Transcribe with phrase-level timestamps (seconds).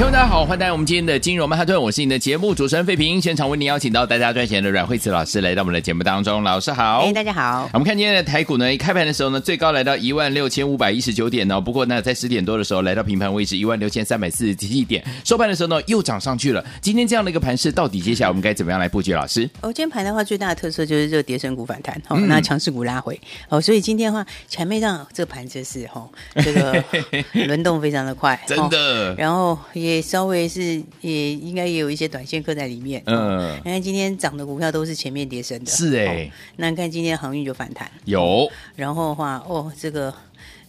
[0.00, 3.20] 听众大家好，欢迎来到我们今天的金融曼哈顿，我是你的节目主持人费平。
[3.20, 7.00] 现场为您邀请到带大家赚钱的阮惠慈老师来到我们的节目当中，老师好。
[7.00, 7.68] 哎，大家好。
[7.74, 11.60] 我们看今天的台股呢，一开盘的时候呢，最高来到一万六千五百一十九点哦。
[11.60, 16.64] 不过呢，在十点多的时候来到平盘位置一万六千三百四十七点，收盘的时候呢又涨上去了。
[16.80, 19.12] 今天这样的一个盘势，到底接下来我们该怎么样来布局？
[19.12, 23.20] 老师，哦，今天盘的话最大的特色就是这个跌深股反弹，哦， 嗯、那强势股拉回，
[23.50, 26.82] 哦，所以今天的话前面上这个盘就是哦，这个
[27.46, 30.82] 轮动非常的快，真的，然后也稍微是。
[31.00, 36.26] 也应该也有一些短线客在里面，嗯，你看今天涨的股票都是前面跌升的，是哎、欸。
[36.26, 40.12] 哦，那你看今天航运就反弹，有，然后的话哦，这个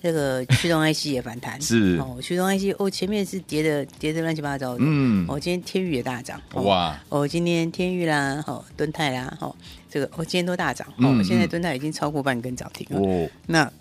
[0.02, 1.98] 这个驱动 IC 也反弹，是。
[2.00, 9.54] 哦，驱动 IC 哦，前面是跌的跌的乱七八糟的，嗯，哦，今天天钰也大涨，哦、哇，哦，今天天钰啦，哦，敦泰啦，哦，
[9.90, 13.72] 这个哦，今天都大涨，嗯、哦，现在敦泰已经超过半根涨停了，哦，那。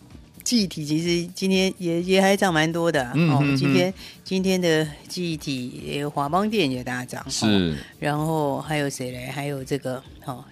[0.43, 3.93] 记忆体其实今天也也还涨蛮多的、哦，今天
[4.25, 9.27] 今天的记忆体华邦电也大涨，是、哦，然后还有谁嘞？
[9.27, 10.45] 还有这个哦，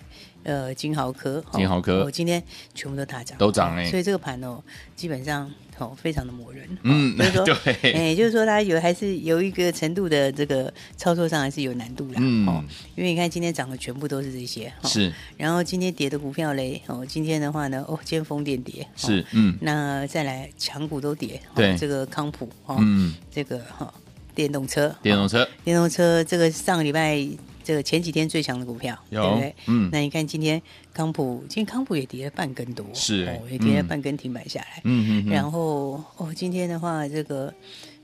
[0.44, 2.42] 呃，金豪科，金豪科，哦，今天
[2.74, 4.62] 全部都大涨，都涨哎、哦，所以这个盘哦，
[4.94, 5.50] 基本上。
[5.78, 12.62] 哦，非常的磨人，嗯，所以说，对，哎，就是说，它有还是有一个程度的这个操作上还是有难度的，嗯，哦，
[12.96, 23.92] 因为你看今天涨的全部都是这些，是，然后今天跌的股票嘞，哦，今天的话呢，哦，今天风电跌，是，嗯，那再来强股都跌，对，这个康普，哦，嗯，这个哈，
[24.34, 27.26] 电动车，电动车，电动车，这个上个礼拜。
[27.68, 29.54] 这个前几天最强的股票，有对不对？
[29.66, 30.62] 嗯，那你看今天
[30.94, 34.80] 康普，今天康普也跌了半根多，是、哦，也跌了半根停板下来。
[34.84, 37.52] 嗯嗯，然后哦，今天的话，这个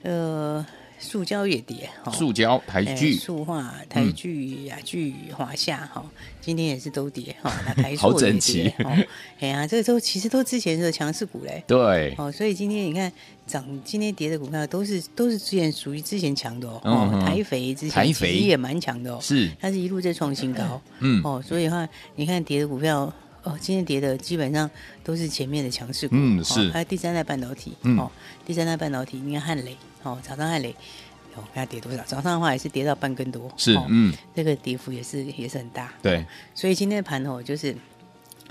[0.03, 0.67] 呃。
[1.05, 6.05] 塑胶也跌，塑胶、台剧、塑化、台剧、亚剧、华夏，哈，
[6.41, 8.73] 今天也是都跌，哈，那台塑 好整齐，
[9.39, 13.13] 哎呀，这个都其实都之前是强势股嘞，对，哦，所以今天你看
[13.47, 23.13] 涨，今天跌的股票都是都是之前属于之前强的哦，台肥之前其实也蛮强的哦，是，它是一路在创新高，嗯，哦，所以的话你看跌的股票，
[23.43, 24.69] 哦，今天跌的基本上
[25.05, 28.11] 都是前面的强势股，嗯，是，还有第三代半导体，哦，
[28.47, 29.77] 第三代半导体，你看汉磊。
[30.05, 30.71] 哦，早上还得，
[31.35, 32.03] 哦，看它跌多少？
[32.05, 36.25] 早上的话也是跌到半根多，是，嗯，这个跌幅也是也是很大，对。
[36.55, 37.75] 所以今天的盘哦，就是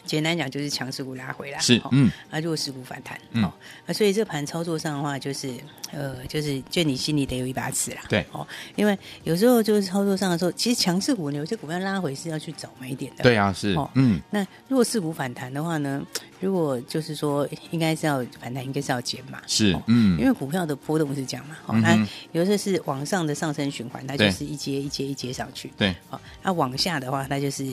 [0.06, 3.54] 简单讲就是强势股拉回来，是，嗯，啊弱势股反弹，嗯，啊，
[3.94, 5.54] 所以这盘操作上的话，就是
[5.92, 16.02] 呃，就是就你心里得有一把尺啦，对，哦，因为有时候就是操作上的时候，其实强势股有些股票拉回是要去找买点的，对啊，是，哦，嗯，那弱势股反弹的话呢？
[16.40, 27.66] 如果就是说，应该是要反弹，应该是要减嘛，是，嗯，因为股票的波动是这样嘛，好、嗯，那有的是往上的上升循环，它就是一阶一阶一阶上去，对，好，那往下的话，它就是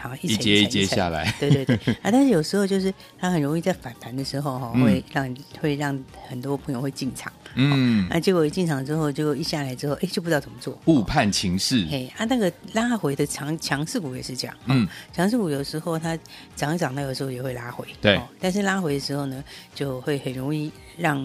[0.00, 16.18] 好一节一节下来，对对对， 啊，但是有时候就是它很容易在反弹的时候哈，会让会让很多朋友会进场，嗯，那结果一进场之后，结果一下来之后，哎，就不知道怎么做，误判情势，嘿，啊，那个拉回的强强势股也是这样，嗯，强势股有时候它
[16.54, 18.16] 涨一涨，那个时候也会拉回，对。
[18.16, 19.42] 哦、但是拉回的时候呢，
[19.74, 21.22] 就会很容易让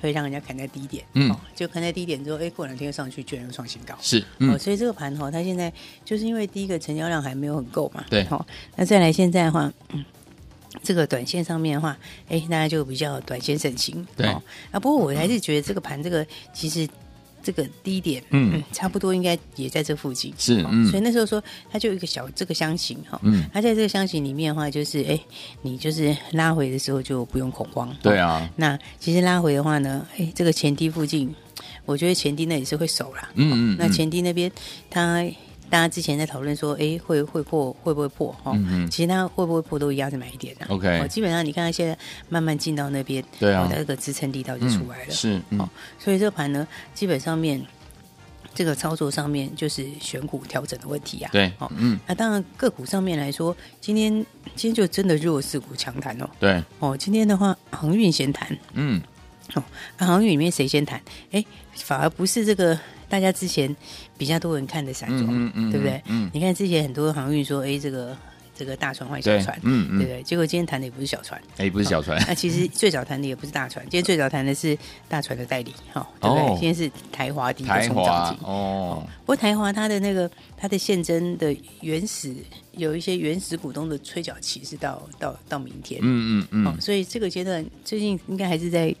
[0.00, 5.72] 会让人家砍在低点，嗯、哦，就砍在低点之后，哎，过两天又上去，居然又创新高，是，嗯、哦，所以这个盘哈、哦，它现在
[6.04, 8.46] 就是因为第一个成交量还没有很够嘛，对，好、哦，
[8.76, 10.04] 那再来现在的话，嗯，
[10.84, 11.96] 这个短线上面的话，
[12.28, 14.42] 哎，大家就比较短线省心，对，啊，
[14.74, 16.86] 不过我还是觉得这个盘这个其实。
[17.46, 25.20] 这个低点，嗯，差不多应该也在这附近，是，嗯，所以那时候说，它就一个小这个箱型哈，嗯，它在这个箱型里面的话，就是，哎，
[25.60, 31.34] 你就是拉回的时候就不用恐慌，对啊，那其实拉回的话呢，哎，这个前低附近，
[31.84, 34.50] 我觉得前低那也是会守啦，嗯嗯，那前低那边
[34.88, 35.22] 它。
[35.70, 38.30] 大家之前在讨论说，哎，会会破，会不会破？
[38.44, 40.66] 哈、嗯嗯，其实它会不会破都一样是买一点的。
[40.68, 41.96] OK，基本上你看它现在
[42.28, 45.06] 慢慢进到那边，对啊，它这个支撑力道就出来了。
[45.08, 45.68] 嗯、是，嗯、哦，
[45.98, 47.60] 所以这盘呢，基本上面
[48.54, 51.30] 这个操作上面就是选股调整的问题啊。
[51.32, 54.12] 对，哦，嗯，那当然个股上面来说，今天
[54.54, 56.30] 今天就真的弱势股强弹哦。
[56.38, 59.02] 对，哦，今天的话航运先谈，嗯，
[59.54, 59.62] 哦，
[59.98, 61.02] 那航运里面谁先谈？
[61.32, 61.44] 哎，
[61.74, 62.78] 反而不是这个。
[63.14, 63.74] 大家之前
[64.18, 66.02] 比较多人看的散装，嗯嗯嗯、对不对？
[66.06, 68.16] 嗯，你看之前很多航运说，哎，这个
[68.56, 70.20] 这个大船换小船，嗯嗯，对不对？
[70.24, 72.20] 结果今天谈的也不是小船，哎，不是小船。
[72.26, 74.76] 那其实最早谈的也不是大船，今天最早谈的是
[75.08, 76.48] 大船的代理，哈，对不对？
[76.54, 79.06] 今天是台华第一个冲涨停哦。
[79.20, 82.34] 不过台华它的那个它的现增的原始
[82.72, 88.92] 有一些原始股东的催缴期是到到到明天，嗯嗯嗯，所以这个阶段最近应该还是在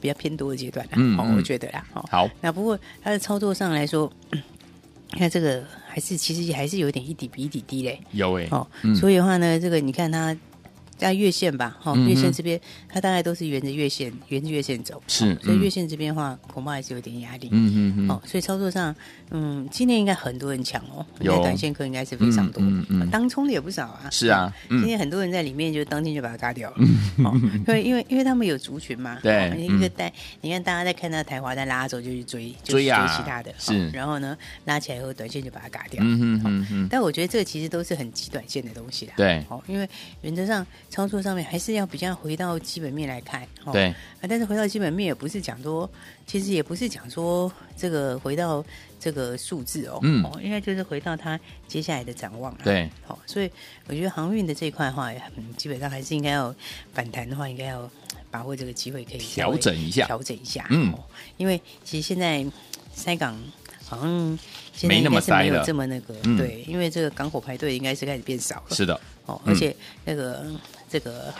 [0.00, 2.28] 比较偏多的阶段啦，嗯，我觉得啦，好。
[2.40, 4.10] 那不过它的操作上来说，
[5.18, 5.62] 看这个。
[5.92, 10.36] 还是其实也还是有点一底比一底低嘞，有哎、欸，哦，嗯、所以的话呢，这个你看它。
[11.00, 18.94] 在月线吧，哈，月线这边它大概都是沿着月线，沿着月线走，是，所以月线这边的话，恐怕还是有点压力，嗯嗯嗯，哦，所以操作上，
[19.30, 21.40] 嗯，今天应该很多人抢哦，有。
[21.40, 26.76] 短线客应该是非常多，嗯嗯，当冲的也不少啊，是啊，今天很多人在里面就当天就把它嘎掉了，
[27.24, 27.32] 哦，
[27.66, 30.12] 因为因为因为他们有族群嘛，对，一个带，
[30.42, 34.36] 你看大家在看到台华在拉走就去追，追追其他的，是，然后呢
[34.66, 39.88] 拉起来以后短线就把它嘎掉，嗯嗯嗯，但我觉得这个其实都是很极短线的东西啦，对，哦，因为
[40.20, 40.66] 原则上。
[40.90, 43.86] 操作上面还是要比较回到基本面来看，对。
[43.86, 45.88] 啊，但是回到基本面也不是讲说，
[46.26, 48.62] 其实也不是讲说这个回到
[48.98, 51.38] 这个数字哦，嗯，应该就是回到它
[51.68, 53.50] 接下来的展望，对，好，所以
[53.86, 56.54] 我觉得航运的这一块的话，嗯，基本上还是应该要
[56.92, 57.88] 反弹的话，应该要
[58.30, 60.92] 把握这个机会，可以调整一下，调整一下，嗯，
[61.36, 62.44] 因为其实现在
[62.92, 63.40] 塞港
[63.86, 64.38] 好像
[64.74, 69.74] 现在应该是没有这么那个，对，因为这个港口排队应该是开始变少了，是的，哦，而且
[70.04, 70.44] 那个。
[70.92, 71.32] 这个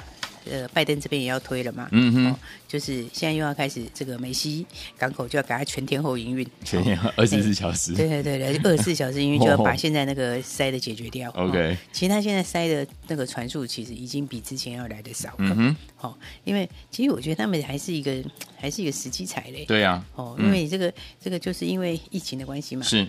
[0.48, 2.38] 呃，拜登这边也要推了嘛，嗯哼、哦，
[2.68, 4.64] 就是现在又要开始这个梅西
[4.96, 11.30] 港口就要给他全天候营运，全天候二十四小时，对对对对，二十四小时营运就要把现在那个塞的解决掉。
[11.32, 16.14] OK，、哦、其实他现在塞的那个船数其实已经比之前要来的少了，嗯哼，好、哦，
[16.44, 18.22] 因为其实我觉得他们还是一个
[18.56, 23.06] 还是一个时机财嘞，对呀、啊，哦，因为这个、嗯、这个就是因为疫情的关系嘛，是，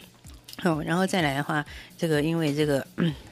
[0.63, 1.65] 哦，然后再来的话，
[1.97, 2.85] 这个因为这个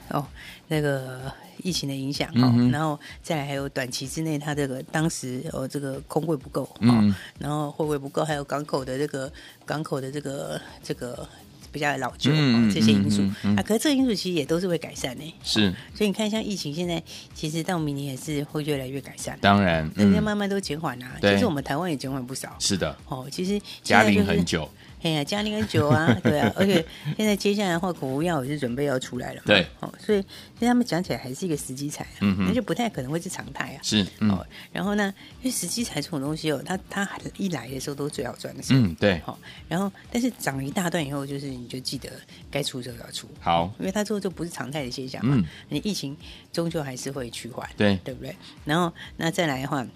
[0.08, 0.26] 哦
[0.68, 1.32] 那个。
[1.62, 9.30] 疫情的影响，嗯、然后再来还有短期之内，它这个当时哦，这个空柜不够，嗯，然后货柜不够，还有港口的这个
[9.66, 11.28] 港口的这个这个
[11.70, 13.20] 比较老旧，嗯、这些因素、
[13.54, 17.02] 啊，可是这个因素其实也都是会改善的，是，所以你看，像疫情现在
[17.34, 24.66] 其实到明年也是会越来越改善，当然，人家慢慢都减缓了，对其实我们台湾也减缓不少，是的，哦，其实加零很久。
[25.02, 26.84] 哎呀，嘉陵很久啊， 对啊，而且
[27.16, 37.08] 现在接下来的话，口服药也是准备要出来了嘛，对，哦，所以其实他们讲起来还是一个时机财，嗯哼，那就不太可能会是常态啊，是，哦，然后呢，因为时机财这种东西哦，它它
[37.38, 39.38] 一来的时候都是最好赚的时候，嗯，对，好，
[39.68, 42.10] 然后但是涨了一大段以后，就是你就记得
[42.50, 46.16] 该出的时候要出，好，因为它之后就不是常态的现象嘛，你疫情
[46.52, 48.36] 终究还是会趋缓，对，对不对？
[48.66, 49.86] 然后那再来的话。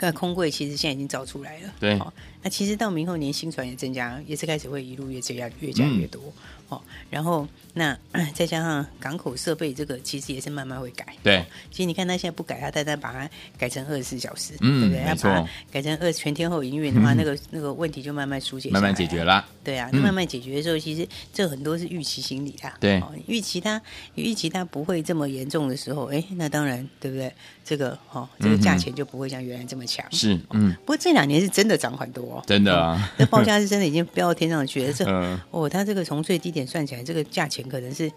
[0.00, 1.98] 那空柜其实现在已经造出来了，对。
[2.42, 6.20] 那其实到明后年新船也增加，也是开始会一路越增加越加越多。
[6.68, 7.96] 哦，然后那
[8.34, 11.06] 再加上港口设备这个，其实也是慢慢会改。
[11.22, 11.44] 对。
[11.70, 13.28] 其实你看他现在不改，他单单把它
[13.58, 15.04] 改成二十四小时，嗯对不对？
[15.06, 19.46] 他把它改成二全天候营运的话，那个那个问题就慢慢疏解，慢慢解决了。
[19.62, 22.76] 对啊，那慢慢解决的时候，其实这很多是预期心理啊。
[22.80, 23.02] 对。
[23.26, 23.80] 预期它
[24.16, 27.32] 预期它不会这么严重的时候，哎，那当然对不对？
[27.64, 30.04] 这个哦，这个价钱就不会像原来这么强。
[30.12, 30.74] 是，嗯。
[30.80, 33.10] 不过这两年是真的涨很多，真的啊。
[33.16, 34.92] 那报价是真的已经飙到天上去了。
[34.94, 35.04] 这
[35.50, 38.12] 哦，它这个从最低点算起来，这个价钱可能是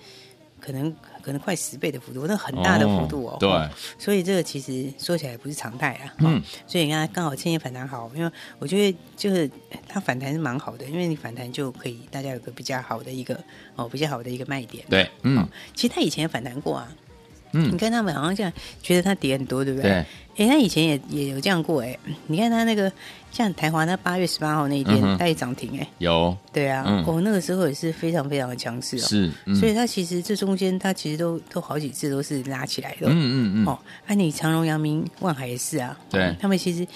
[0.60, 3.38] 可能可能快十倍的幅度，那很大的幅度哦。
[3.40, 3.50] 对。
[3.98, 6.14] 所以这个其实说起来不是常态啊。
[6.18, 6.44] 嗯。
[6.68, 8.30] 所以你看，刚好今天反弹好，因为
[8.60, 9.50] 我觉得就是
[9.88, 13.40] 它反弹是蛮好的，因为你反弹就可以大家有个比较好的一个
[13.76, 14.84] 哦比较好的一个卖点。
[14.90, 15.10] 对。
[15.22, 15.48] 嗯。
[15.74, 16.92] 其实它以前也反弹过啊。
[17.52, 18.52] 嗯，你看他们好像这样
[18.82, 19.90] 觉得它跌很多，对不对？
[19.92, 20.06] 对。
[20.38, 21.98] 哎，他以前也也有这样过哎。
[22.28, 22.92] 你看他那个
[23.32, 25.88] 像台华那八月十八号那一天，它也涨停哎。
[25.98, 26.38] 有。
[26.54, 29.08] 对啊，哦，那个时候也是非常非常的强势哦。
[29.08, 29.32] 是。
[29.56, 33.08] 所以它其实这中间它其实都都好几次都是拉起来的。
[33.08, 33.66] 嗯嗯嗯。
[33.66, 35.98] 哦，那你长荣、阳明、万海也是啊。
[36.10, 36.36] 对。
[36.40, 36.88] 他们其实。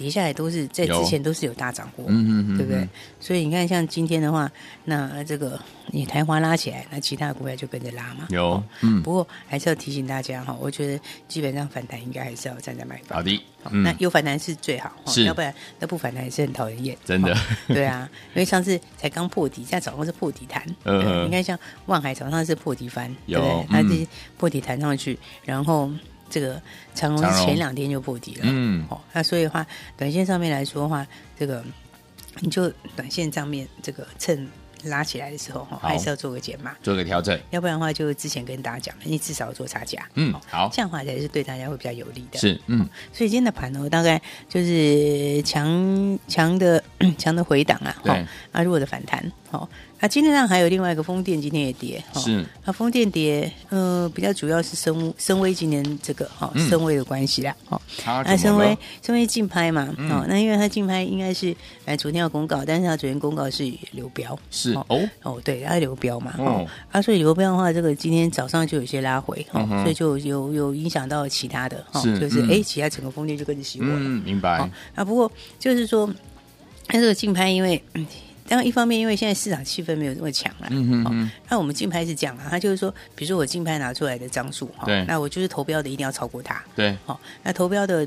[0.00, 2.88] 跌下来都是在之前都是有大涨过，嗯嗯嗯，对不对？
[3.20, 4.50] 所以你看，像今天的话，
[4.86, 8.26] 那这个你台华拉起来，那其他的股票就跟着拉嘛。
[8.30, 9.02] 有，嗯。
[9.02, 13.18] 不过还是要提醒大家哈，我觉得基本上反弹应该还是要站在买方。
[13.18, 16.96] 好的，那有反弹是最好，是，要不然那不反弹也是很讨人厌。
[17.04, 17.36] 真的，
[17.68, 20.64] 对啊，因为上次才刚破底，现在早上是破底弹。
[20.84, 23.38] 嗯，你看像万海早上是破底翻，对，
[23.68, 24.06] 它是
[24.38, 25.90] 破底弹上去，然后。
[26.30, 26.60] 这个
[26.94, 31.06] 长荣是前两天就破底了，嗯，哦，那所以的话，短线上面来说的话，
[31.38, 31.62] 这个
[32.38, 34.48] 你就短线上面这个趁
[34.84, 46.82] 拉起来的时候，哈好，还是要做个减码，做个调整，要不然的话，就之前跟大家讲，你至少要做差价，嗯，好，这样的话才是对大家会比较有利的，是，嗯，所以今天的盘呢，大概就是强强的
[47.18, 49.68] 强的回档啊，对，啊，弱的反弹，好，
[50.02, 57.78] 那今天上还有另外一个风电，今天也跌，是，那风电跌，呃，比较主要是深深威今年这个哈深威的关系啦，哦，
[58.24, 61.54] 那深威深威竞拍嘛，哦，那因为它竞拍应该是
[61.84, 64.72] 哎昨天要公告，但是它昨天公告是流标，是。
[64.88, 65.08] 哦？
[65.22, 76.10] 哦对，它流标嘛，哦，啊所以流标的话，这个今天早上就有些拉回，哈，所以就有有影响到其他的，哈，就是哎其他整个风电就跟着熄火了，嗯，明白，啊不过就是说。
[76.92, 77.80] 它这个竞拍，因为
[78.50, 80.66] 当然一方面，因为现在市场气氛没有这么强了。
[80.70, 81.30] 嗯嗯嗯。
[81.48, 86.60] 那我们竞拍是这样啊，它就是说，比如说我竞拍拿出来的张数哈，对，那我就是投标的一定要超过它。
[86.74, 86.98] 对。
[87.06, 88.04] 好，那投标的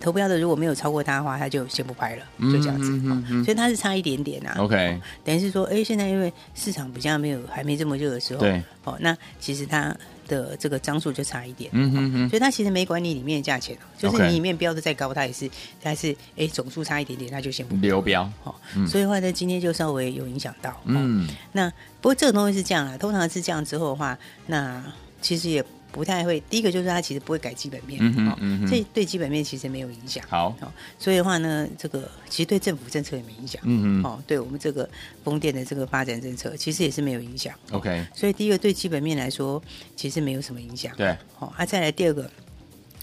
[0.00, 2.90] 投标的如果没有超过他的话，他就先不拍了，就这样子。
[2.90, 3.44] 嗯嗯。
[3.44, 4.56] 所以他是差一点点啊。
[4.58, 5.00] OK。
[5.24, 8.60] 等于是说，哎，现在因为市场比较没有还没这么热的时候，对。
[8.82, 9.96] 哦，那其实它。
[10.28, 15.50] 的这个张数就差一点，嗯哼哼，所以它其实没管你里面的价钱，就是你里面标的再高，它也是，
[15.82, 21.68] 它是哎总数差一点点，它就先不流标，好，所以的话呢，今天就稍微有影响到，嗯，那
[22.00, 24.16] 不过这个东西是这样啊，通常是这样之后的话，
[24.46, 24.84] 那
[25.20, 25.64] 其实也。
[25.90, 30.22] 不太会，第一个就是它其实不会改基本面，嗯哼嗯哼，这对基本面其实没有影响。
[30.28, 30.54] 好，
[30.98, 33.60] 所以的话呢，这个其实对政府政策也没影响。
[33.64, 34.88] 嗯嗯，哦，对我们这个
[35.24, 37.54] 风电的这个发展政策，其实也是没有影响。
[37.72, 39.62] OK，所以第一个对基本面来说，
[39.96, 40.94] 其实没有什么影响。
[40.96, 42.30] 对，好，啊，再来第二个，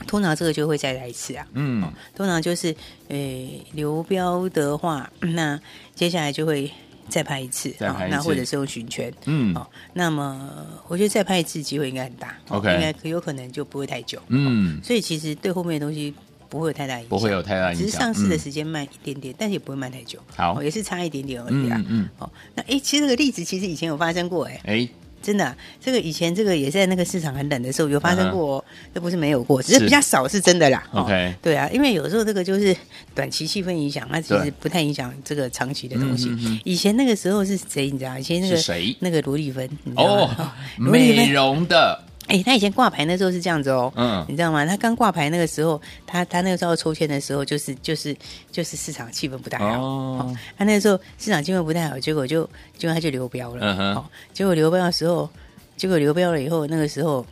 [0.05, 1.47] 通常这个就会再来一次啊。
[1.53, 2.75] 嗯，通常就是，
[3.07, 5.59] 诶，流标的话，那
[5.95, 6.71] 接下来就会。
[7.07, 10.51] 再拍一次，那或者是用寻圈，嗯，好，那么
[10.87, 16.13] 我觉得再拍一次机会应该很大，OK，应该可有可能就不会太久，嗯，所以其实对后面的东西
[16.49, 24.89] 不会有太大影响，不会有太大影响，只是上市的时间慢一点点，但是也不会慢太久，好，也是差一点点而已啦，嗯，好，那哎，其实这个例子其实以前有发生过，哎，哎。
[25.25, 28.63] 真的、啊，这个以前这个也在那个市场很冷的时候有发生过，
[28.93, 29.03] 这、uh.
[29.03, 30.83] 不是没有过，只是比较少，是真的啦。
[30.91, 32.75] OK，、哦、对啊，因为有时候这个就是
[33.15, 36.25] 短期气氛影响，它其实不太影响这个长期的东西。
[36.35, 37.89] 对以前那个时候是谁？
[37.89, 38.19] 你知道？
[38.19, 38.95] 以前那个谁？
[38.99, 40.29] 那个罗丽芬哦，
[40.77, 42.04] 美容的。
[42.27, 44.65] 哎，他以前挂牌那时候是这样子哦，嗯，你知道吗？
[44.65, 48.15] 他刚挂牌那个时候，他他那个时候抽签的时候，就是就是
[48.51, 52.43] 就是市场气氛不太好，哦，他那个时候市场气氛不太好，结果就
[52.77, 55.29] 结果他就流标了，嗯哼，结果流标的时候，
[55.77, 57.23] 结果流标了以后，那个时候，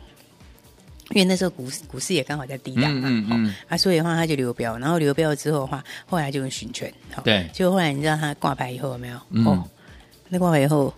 [1.10, 9.16] 因为那时候股市股市也刚好在低档嘛，嗯嗯，啊，所以的话他就流标，然后流标之后的话，后来就用寻权，哦，对，结果后来你知道他挂牌以后有没有？
[9.44, 9.68] 哦，
[10.28, 10.94] 那挂牌以后。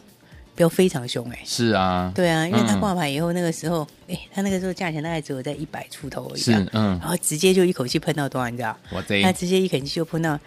[0.56, 8.76] 飙非常凶哎、欸，是啊，对啊，因为他挂牌以后，那个时候，哎、他那个时候价钱大概只有在一百出头而已，是，嗯，然后直接就一口气喷到多少，你知道？
[8.90, 10.38] 我这他直接一口气就喷到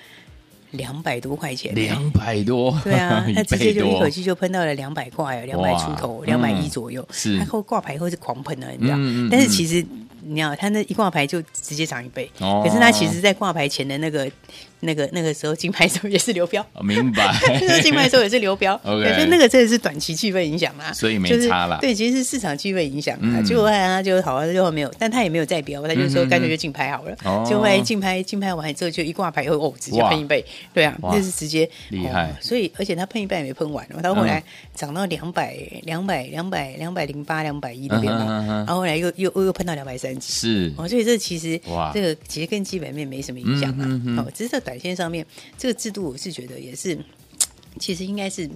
[0.72, 8.96] 两百多块钱、欸，两百多，对啊， 他直接就一口气就喷到了两百块，两百出头，两百一左右，是，他后挂牌以后是狂喷的，你知道？
[8.98, 9.86] 嗯嗯、但是其实
[10.22, 14.30] 你知道，他那一挂牌就直接涨一倍，哦、可是他其实在挂牌前的那个。
[14.82, 17.38] 那个那个时候竞拍的时候也是流标，明白。
[17.60, 19.14] 那个竞拍的时候也是流标， OK。
[19.14, 21.78] 所以那个真的是短期气氛影响啊，所以没差了。
[21.82, 23.42] 对，其实是市场气氛影响啊。
[23.42, 27.14] 结果后来他就好了，最后没有，但他也没有再标，他就说干脆就竞拍好了。
[27.46, 32.34] 结果后来竞拍竞拍完之后就一挂牌以后哦，直接喷一倍，对啊，那是直接厉害。
[32.40, 34.42] 所以而且他喷一半也没喷完，他后来
[34.74, 40.88] 涨到两百两百两百两百零八两百一那边嘛，然后后来又又又喷到两百三十，是哦。
[40.88, 41.60] 所以这其实
[41.94, 45.26] 这个其实跟基本面没什么影响啊，哦，只是在短线上面。
[45.58, 46.98] 这个制度我是觉得也是，
[47.80, 48.50] 其实应该是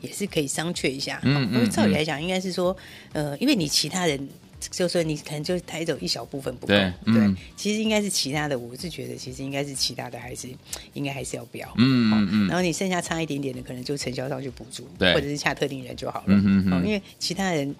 [0.00, 1.20] 也是可以商榷一下。
[1.22, 2.76] 嗯，因为照理来讲，应该是说，
[3.12, 4.28] 呃，因为你其他人
[4.70, 8.58] 就说你可能就抬走一小部分不够，对，对，其实应该是其他的。
[8.58, 10.48] 我是觉得其实应该是其他的，还是
[10.94, 11.68] 应该还是要标。
[11.76, 12.48] 嗯嗯嗯。
[12.48, 16.24] 然后你剩下差一点点的，可能就承销商去补助，对，或者是下特定人就好了。
[16.28, 17.74] 嗯嗯，因为其他人。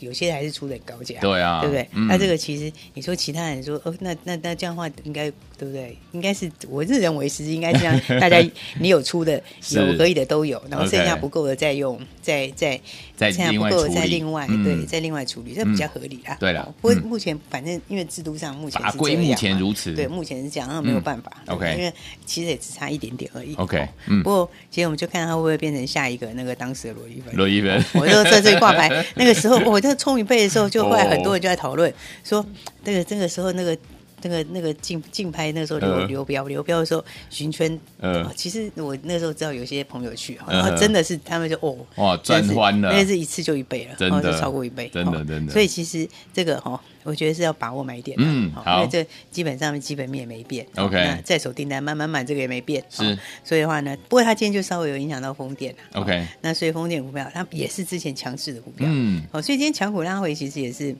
[0.00, 1.88] 有些还是出的很高价，对啊，对不对？
[2.08, 5.96] 那这个其实你说其他人说哦，那那那这样的话应该对不对？
[6.12, 8.38] 应该是我是认为是应该这样， 大家
[8.78, 9.40] 你有出的
[9.70, 12.80] 有可以的都有，然后剩下不够的再用，再再
[13.16, 16.36] 再剩下不够的再另外对再另外处理，这比较合理啊。
[16.40, 21.30] 对了，不过目前反正因为制度上目前法规目前如此，对，目前是这样，那没有办法。
[21.46, 21.92] OK，因为
[22.24, 23.54] 其实也只差一点点而已。
[23.56, 23.86] OK，
[24.22, 27.34] 不过其实我们就看他会不会变成下一个那个当时的罗一芬。
[27.36, 30.68] 罗一芬，我就在这里挂牌，那个时候 我就冲一倍的时候。
[30.68, 31.92] 就后来很多人就在讨论
[32.24, 32.44] 说，
[32.84, 33.76] 那个这个时候那个。
[34.22, 45.52] 那个那个竞竞拍那个时候流流标流标的时候寻圈，呃，其实我那时候知道有些朋友去，然后真的是他们就哦哇赚翻了，那是一次就一倍了，真的超过一倍，真的真的。
[45.52, 60.94] 所以其实这个哈，我觉得是要把握买点，嗯，好，因为这基本上基本面也没变，OK，那在手订单慢慢买这个也没变，是，所以的话呢，不过它今天就稍微有影响到风电了 OK，那所以风电股票它也是之前强势的股票，嗯，哦，所以今天强股拉回其实也是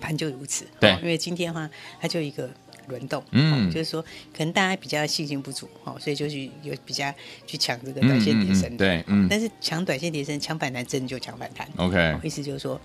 [0.00, 1.68] 盘就如此，对，因为今天的话
[2.00, 2.50] 它就一个。
[2.86, 4.02] 轮动，嗯，就是说
[4.36, 7.10] 可能大家比较信心不足，哦，所以就去有比较
[7.46, 12.78] 去抢这个短线跌升，对，嗯，但是抢短线跌升，抢反弹真的就抢反弹，OK，意思就是说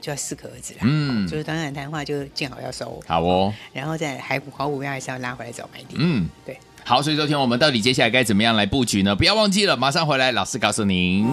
[0.00, 9.14] 就要适可而止啦，嗯，就是短反弹的话就见好要收，好哦，然后再还好股票还是要拉回来找买点，嗯，对，好，所以昨天我们到底接下来该怎么样来布局呢？
[9.14, 11.24] 不要忘记了，马上回来，老师告诉您。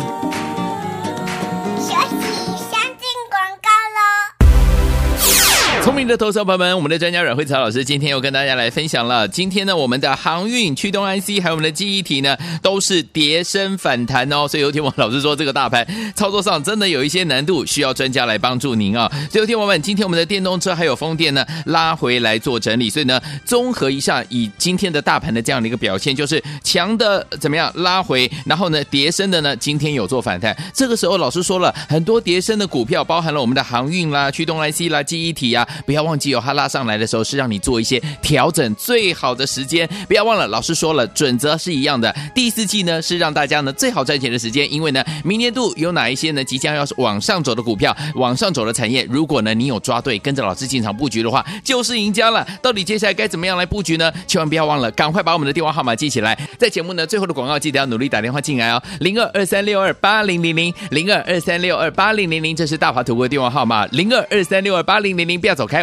[6.08, 9.28] 的投资者朋友们，我们的专家阮慧慈老师今天又跟大家来分享了。
[9.28, 14.48] 今天呢，我们的航运、驱动 IC 还有我们的记忆体呢，都是跌升反弹哦。
[14.48, 30.56] 所以有天我老师说，这个大盘操作上真的有一些难度，需要专家来帮助您啊、所以有天我们今天我们的电动车还有风电呢拉回来做整理，所以呢，综合一下以今天的大盘的这样的一个表现，就是强的怎么样拉回，然后呢跌升的呢今天有做反弹。
[30.74, 35.68] 这个时候老师说了很多跌升的股票，包含了我们的航运啦、驱动 IC 啦、记忆体啊。
[35.94, 39.88] 不要忘记哦，它拉上来的时候是让你做一些调整最好的时间。
[40.08, 42.12] 不要忘了，老师说了，准则是一样的。
[42.34, 52.44] 第四季呢是让大家呢最好赚钱的时间，因为呢明年度有哪一些呢即将要往上走的股票，往上走的产业，如果呢你有抓对，跟着老师进场布局的话，就是赢家了。
[52.60, 54.12] 到底接下来该怎么样来布局呢？
[54.26, 56.36] 千万不要忘了，赶快把我们的电话号码记起来。
[56.58, 65.83] 在节目呢最后的广告，记得要努力打电话进来哦，零二二三六二八零零零，零二二三六二八零零零，这是大华投顾的电话号码，零二二三六二八零零零，不要走开，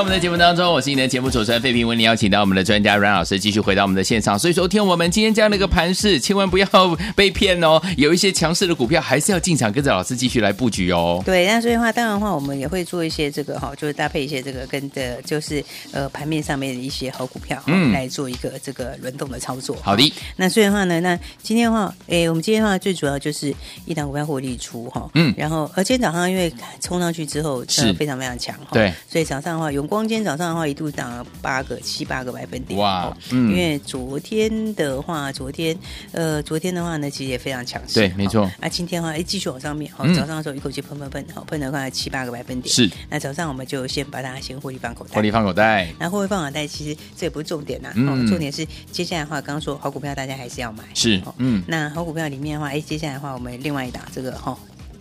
[0.00, 4.38] 我们的节目当中，我是你的节目主持人费平，为你邀请到我们的专家阮老师继续回到我们的现场。
[4.38, 6.66] 所以说，听我们今天这样的一个盘势，千万不要
[7.14, 7.78] 被骗哦。
[7.98, 11.22] 有一些强势的股票，还是要进场跟着老师继续来布局哦。
[11.26, 19.76] 对，那所以的话，当然的话，我们也会做一些这个哈，就是搭配一些这个跟的，就是呃盘面上面的一些好股票，嗯，来做一个这个轮动的操作。
[19.82, 20.10] 好的。
[20.36, 30.06] 那所以的话呢，那今天的话，哎，我们今天的话最主要就是一档股票获利出哈，嗯，然后而今天早上因为冲上去之后是非常非常强哈，对，所以早上的话，永光。
[30.06, 32.78] 今天早上的话，一度涨了八个、七八个百分点。
[32.78, 35.76] 哇，嗯，因为昨天的话，昨天
[36.12, 37.94] 呃，昨天的话呢，其实也非常强势。
[37.94, 38.48] 对，没错。
[38.60, 39.92] 那今天的话，哎，继续往上面。
[39.92, 42.72] 好，早上的时候一口气喷喷喷，好，喷了快七八个百分点。
[42.72, 42.88] 是。
[43.08, 45.16] 那早上我们就先把它先获利放口袋。
[45.16, 45.92] 获利放口袋。
[45.98, 47.92] 那获利放口袋，其实这也不是重点呐。
[47.96, 48.26] 嗯。
[48.28, 50.84] 重点是接下来的话，刚刚说好股票，大家还是要买。
[50.94, 51.20] 是。
[51.38, 51.62] 嗯。
[51.66, 54.56] 那好股票里面的话，哎，接下来的话，我们另外一档这个哈。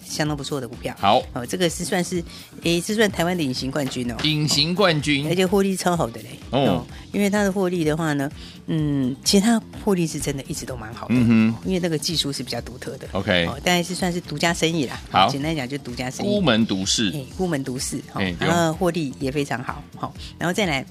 [0.10, 1.22] 相当不错的股票，好。
[1.34, 2.24] 哦，这个是算是，
[2.64, 8.30] 诶，是算台湾的隐形冠军哦，隐形冠军，而且获利超好的嘞，哦，因为它的获利的话呢，
[8.66, 20.84] 嗯，其实它获利是真的一直都蛮好的，嗯哼，因为那个技术是比较独特的，OK，哦，大概是算是独家生意啦，好，简单讲就独家生意，孤门独市，孤门独市，好，然后获利也非常好，好，然后再来。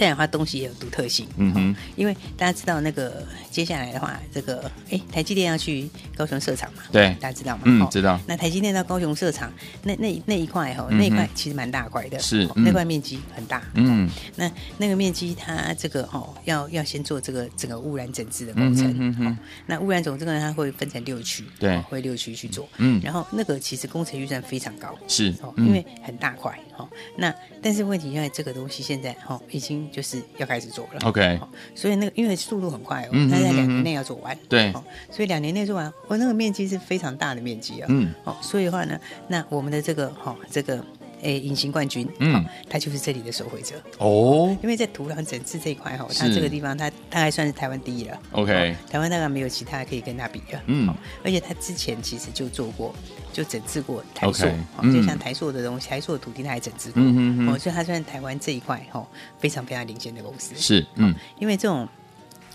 [0.00, 1.28] 这样的话，东西也有独特性。
[1.36, 6.82] 嗯哼，因为大家知道那个接下来的话，这个哎，台积电要去高雄设厂嘛？
[6.90, 7.64] 对，大家知道吗？
[7.66, 8.18] 嗯，知道。
[8.26, 13.62] 那台积电到高雄设厂，那那那一块哈，那一块其实蛮大块的，是那块面积很大。
[13.74, 18.96] 嗯，那那个面积它这个哦，要要先做这个整个污染整治的工程。
[18.98, 22.66] 嗯哼，那污染总这个它会分成六区，对，会六区去做。
[22.78, 26.58] 嗯，然后那个其实工程预算非常高，是哦，因为很大块。
[26.80, 30.70] 好，那但是问题因为这个东西现在哈已经就是要开始。
[30.70, 31.40] 做了，OK，
[31.74, 34.72] 所以那个因为速度很快哦，它在两年内要做完，对，
[35.10, 40.80] 所以两年内做完，我那个面积是非常大的面积啊，嗯，哦，所以的话呢，那我们的这个哈这个。
[41.22, 44.56] 哎，隐形冠军，嗯，他就是这里的守护者哦。
[44.62, 48.18] 因为在土壤整治这一块哈，他这个地方他大概算是台湾第一了。
[48.32, 50.58] OK，台湾大概没有其他可以跟他比的。
[50.64, 50.88] 嗯，
[51.22, 52.94] 而且他之前其实就做过，
[53.32, 54.46] 就整治过台塑，
[54.82, 57.02] 就像台塑的东西，台塑的土地他也整治过。
[57.02, 59.06] 嗯嗯哦，所以他算台湾这一块哈
[59.38, 60.54] 非常非常领先的公司。
[60.56, 61.88] 是，嗯，因为这种。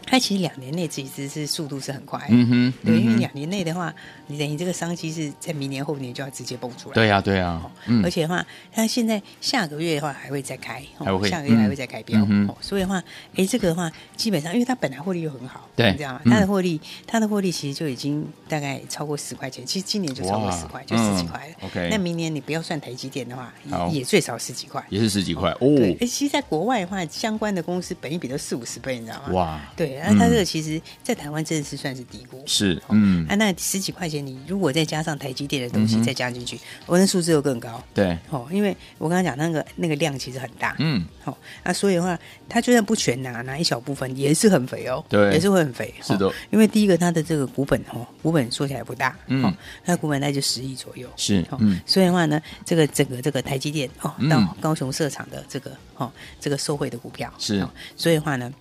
[0.06, 3.94] 它其实两年内其实是速度是很快，嗯哼，对，因为两年内的话，
[4.28, 7.62] 你等于这个商机是在明年后年就要直接蹦出来，对呀，对呀，
[8.04, 10.82] 而且的话，它现在下个月的话还会再开，
[11.30, 12.26] 下个月还会再开标，
[12.62, 13.04] 所以的话，
[13.36, 16.22] 哎，这个的话基本上，因为它本来获利又很好，对，你知道吗？
[16.26, 21.68] 它的获利，它的获利其实就已经大概超过十块钱，其实今年就超过十块，就十几块了。
[21.68, 23.52] OK，那明年你不要算台积电的话，
[23.92, 25.76] 也最少十几块，也是十几块哦。
[25.76, 29.30] 对，哎，其实在国外的话，相关的公司本一比都四五十倍，你知道吗？
[29.32, 29.95] 哇，对。
[30.00, 32.44] 那它这个其实，在台湾真的是算是低估。
[32.46, 37.84] 是，嗯，啊，那十几块钱，你如果再加上台积电的东西再加进去，我那数字又更高。
[37.94, 45.94] 对，哦，因为我刚刚讲那个那个量其实很大，嗯，好，那所以的话，它就算不全拿，拿一小部分也是很肥哦， 对，也是会很肥。
[46.02, 49.42] 是的，因为第一个它的这个股本哦，股本说起来不大，嗯，
[49.84, 58.52] 它的股本大概就十亿左右，是，嗯，所以的话呢，这个整个这个台积电哦，到高雄设厂的这个哦，这个受惠的股票是，所以的话呢。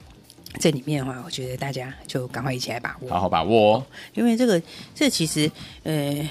[0.60, 3.86] 这里面的话，我觉得大家就赶快一起来把握，好好把握哦。
[4.14, 4.60] 因为这个，
[4.94, 5.50] 这其实，
[5.82, 6.28] 呃，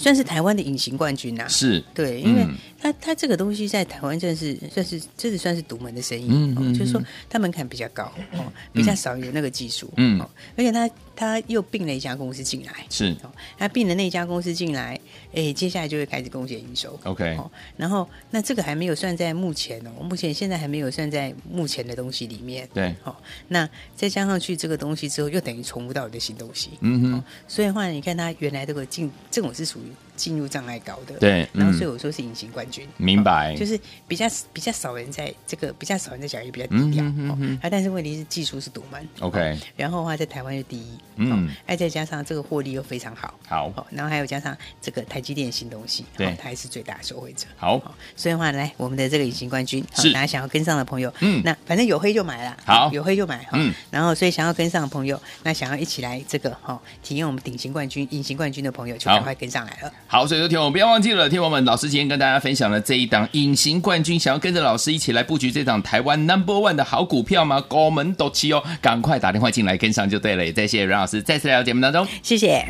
[0.00, 1.46] 算是台湾的隐形冠军呐。
[1.48, 2.46] 是，对，因为
[2.80, 10.18] 他他这个东西在台湾真是算是真的算是独门的生意，嗯嗯，就是说他门槛比较高，哦，比较少有那个技术，嗯，
[10.56, 10.88] 而且他。
[11.20, 13.14] 他又并了一家公司进来，是，
[13.58, 14.98] 他并了那家公司进来，
[15.34, 17.38] 哎，接下来就会开始贡献营收，OK，
[17.76, 33.78] 然后那这个还没有算在目前哦，目前现在还没有算在目前的东西里面，对，好，那再加上去这个东西之后，又等于重复到你的新东西，嗯哼，所以的话，你看他原来这个进这种是属于 Britain 进入障碍高的，对，然后所以我说是隐形冠军，明白，就是
[34.08, 41.90] 比较比较少人在这个比较少人在讲，也比较低调，嗯啊，但是问题是技术是独门，OK，然后的话在台湾是第一，嗯，哎再。
[41.90, 47.48] 加上这个获利又非常好，好，然后还有加上这个台积电新东西，对，它还是最大的受惠者。
[47.56, 47.82] 好，
[48.14, 50.12] 所以的话来我们的这个隐形冠军，是。
[50.12, 59.92] 大家想要跟上的朋友，嗯，那反正有黑就买了，好，有黑就买，嗯，然后所以想要跟上的朋友，那想要一起来这个哈体验我们顶型冠军、隐形冠军的朋友，就赶快跟上来了。
[60.12, 67.60] 好，所以说听我不要忘记了，听我们老师今天跟大家分享了这一档隐形冠军，想要跟着老师一起来布局这档台湾 Number One 的好股票吗？
[67.60, 70.44] 高门斗气哦，赶快打电话进来跟上就对了。
[70.44, 72.66] 也再谢谢阮老师再次来到节目当中，谢谢。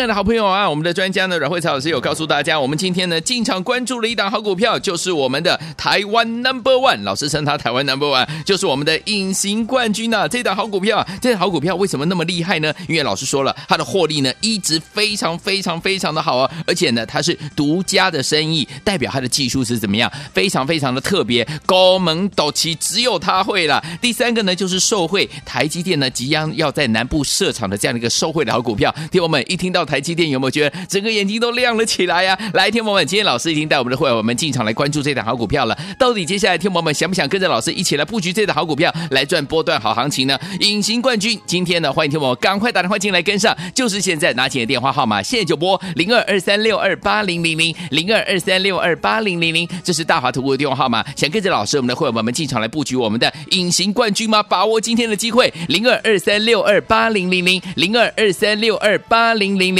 [0.00, 10.28] 爱的好朋友啊，我们的专家呢阮慧才老师有告诉大家，我们今天呢进场关注了一档好股票，就是我们的台湾 Number One，老师称它台湾 Number One，就是我们的隐形冠军呐、啊。
[10.28, 12.72] 这档好股票，这档好股票为什么那么厉害呢？
[12.88, 23.84] 因为老师说了，它的获利呢一直非常非常非常的好啊，而且呢它是独家的生意，代表它的技术是怎么样，非常非常的特别，高门斗气只有它会了。
[24.00, 32.50] 第三个呢就是受惠台积电呢即将要在南部设厂的这样的一个受惠的好股票，听我们一听到台积电有没有觉得整个眼睛都亮了起来呀、啊？
[32.54, 35.76] 来，听我们，今天老师已经带我们的会员们进场来关注这档好股票了。
[35.98, 40.38] 到底接下来听我们想不想跟着老师一起来布局这档好股票，来赚波段好行情呢？
[40.60, 51.04] 隐形冠军，今天呢，欢迎听我们赶快打电话进来跟上，就是现在拿起你的电话号码，现在就拨零二二三六二八零零零零二二三六二八零零零，这是大华投顾的电话号码。
[51.16, 54.40] 想跟着老师我们的会员们进场来布局我们的隐形冠军吗？
[54.42, 59.79] 把握今天的机会，零二二三六二八零零零零二二三六二八零零零。